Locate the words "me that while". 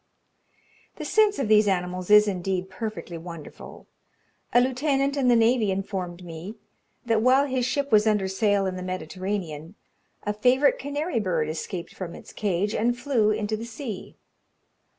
6.25-7.45